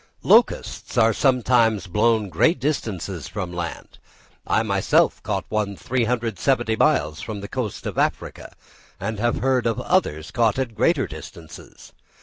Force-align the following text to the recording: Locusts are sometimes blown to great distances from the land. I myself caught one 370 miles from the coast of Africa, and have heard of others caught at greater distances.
Locusts 0.23 0.97
are 0.97 1.13
sometimes 1.13 1.85
blown 1.85 2.23
to 2.23 2.29
great 2.29 2.59
distances 2.59 3.27
from 3.27 3.51
the 3.51 3.57
land. 3.57 3.99
I 4.47 4.63
myself 4.63 5.21
caught 5.21 5.45
one 5.49 5.75
370 5.75 6.75
miles 6.75 7.21
from 7.21 7.41
the 7.41 7.47
coast 7.47 7.85
of 7.85 7.99
Africa, 7.99 8.53
and 8.99 9.19
have 9.19 9.35
heard 9.41 9.67
of 9.67 9.79
others 9.79 10.31
caught 10.31 10.57
at 10.57 10.73
greater 10.73 11.05
distances. 11.05 11.93